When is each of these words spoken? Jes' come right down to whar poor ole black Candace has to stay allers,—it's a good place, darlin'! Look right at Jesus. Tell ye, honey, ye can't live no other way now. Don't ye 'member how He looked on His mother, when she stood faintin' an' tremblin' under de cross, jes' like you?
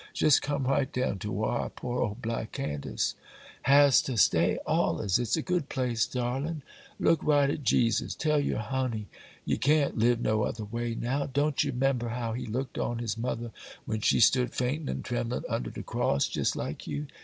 Jes' 0.15 0.39
come 0.39 0.63
right 0.63 0.91
down 0.91 1.19
to 1.19 1.31
whar 1.31 1.69
poor 1.69 2.01
ole 2.01 2.17
black 2.19 2.53
Candace 2.53 3.13
has 3.61 4.01
to 4.01 4.17
stay 4.17 4.57
allers,—it's 4.67 5.37
a 5.37 5.43
good 5.43 5.69
place, 5.69 6.07
darlin'! 6.07 6.63
Look 6.99 7.23
right 7.23 7.47
at 7.51 7.61
Jesus. 7.61 8.15
Tell 8.15 8.39
ye, 8.39 8.53
honey, 8.53 9.09
ye 9.45 9.57
can't 9.57 9.99
live 9.99 10.19
no 10.19 10.41
other 10.41 10.65
way 10.65 10.95
now. 10.95 11.27
Don't 11.27 11.63
ye 11.63 11.69
'member 11.71 12.09
how 12.09 12.33
He 12.33 12.47
looked 12.47 12.79
on 12.79 12.97
His 12.97 13.15
mother, 13.15 13.51
when 13.85 14.01
she 14.01 14.19
stood 14.19 14.55
faintin' 14.55 14.89
an' 14.89 15.03
tremblin' 15.03 15.43
under 15.47 15.69
de 15.69 15.83
cross, 15.83 16.35
jes' 16.35 16.55
like 16.55 16.87
you? 16.87 17.05